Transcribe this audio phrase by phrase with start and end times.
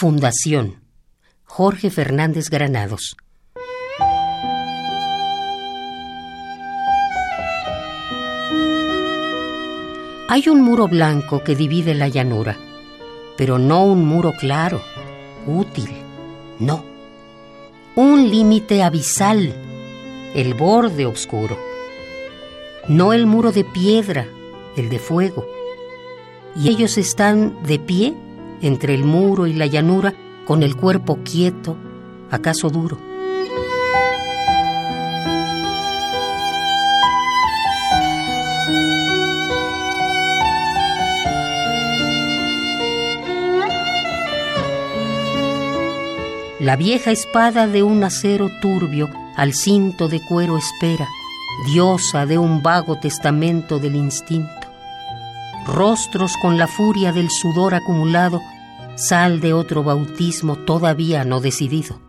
[0.00, 0.76] Fundación
[1.42, 3.16] Jorge Fernández Granados.
[10.28, 12.56] Hay un muro blanco que divide la llanura,
[13.36, 14.80] pero no un muro claro,
[15.48, 15.90] útil,
[16.60, 16.84] no.
[17.96, 19.52] Un límite abisal,
[20.32, 21.58] el borde oscuro.
[22.86, 24.28] No el muro de piedra,
[24.76, 25.44] el de fuego.
[26.54, 28.14] Y ellos están de pie
[28.60, 30.14] entre el muro y la llanura
[30.44, 31.76] con el cuerpo quieto,
[32.30, 32.98] acaso duro.
[46.60, 51.08] La vieja espada de un acero turbio al cinto de cuero espera,
[51.64, 54.68] diosa de un vago testamento del instinto.
[55.64, 58.42] Rostros con la furia del sudor acumulado,
[58.98, 62.00] sal de otro bautismo todavía no decidido.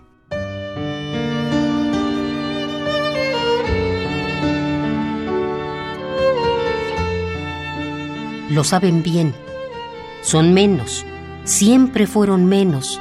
[8.50, 9.36] Lo saben bien,
[10.23, 11.06] son menos,
[11.44, 13.00] siempre fueron menos.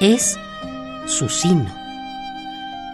[0.00, 0.38] Es
[1.06, 1.74] su sino.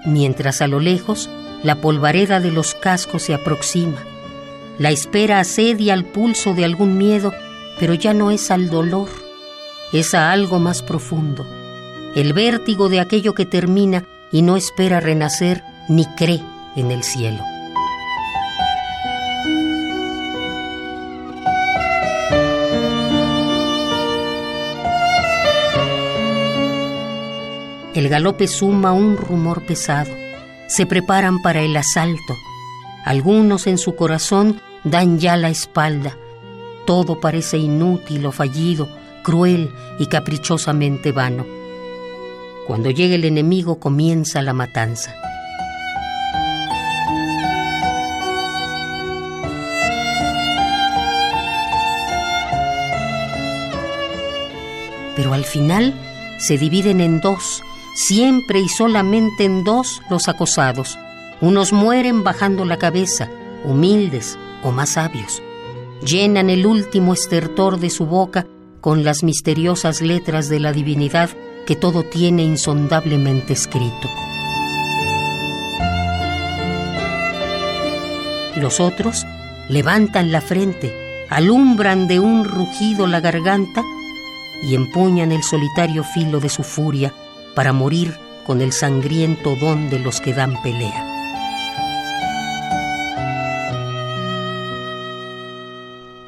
[0.05, 1.29] Mientras a lo lejos
[1.64, 3.98] la polvareda de los cascos se aproxima.
[4.79, 7.33] La espera asedia al pulso de algún miedo,
[7.81, 9.09] pero ya no es al dolor,
[9.93, 11.47] es a algo más profundo.
[12.15, 16.43] El vértigo de aquello que termina y no espera renacer ni cree
[16.77, 17.43] en el cielo.
[27.95, 30.11] El galope suma un rumor pesado.
[30.67, 32.35] Se preparan para el asalto.
[33.05, 36.17] Algunos en su corazón dan ya la espalda.
[36.87, 38.89] Todo parece inútil o fallido,
[39.23, 41.47] cruel y caprichosamente vano.
[42.67, 45.14] Cuando llega el enemigo comienza la matanza.
[55.17, 55.95] Pero al final
[56.39, 57.63] se dividen en dos
[57.95, 60.98] siempre y solamente en dos los acosados.
[61.41, 63.29] Unos mueren bajando la cabeza,
[63.64, 65.42] humildes o más sabios.
[66.05, 68.46] Llenan el último estertor de su boca
[68.83, 71.31] con las misteriosas letras de la divinidad
[71.67, 74.11] que todo tiene insondablemente escrito.
[78.57, 79.25] Los otros
[79.69, 80.93] levantan la frente,
[81.31, 83.83] alumbran de un rugido la garganta
[84.63, 87.14] y empuñan el solitario filo de su furia
[87.55, 88.14] para morir
[88.45, 91.11] con el sangriento don de los que dan pelea.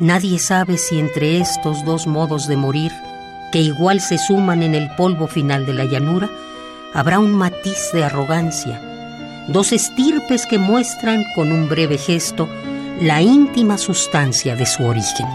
[0.01, 2.91] Nadie sabe si entre estos dos modos de morir,
[3.53, 6.29] que igual se suman en el polvo final de la llanura,
[6.93, 8.83] habrá un matiz de arrogancia,
[9.47, 12.49] dos estirpes que muestran con un breve gesto
[13.01, 15.29] la íntima sustancia de su origen.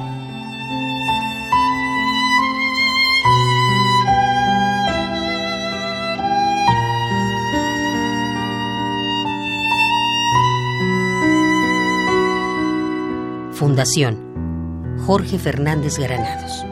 [13.54, 14.29] Fundación
[15.10, 16.64] Jorge Fernández Granados.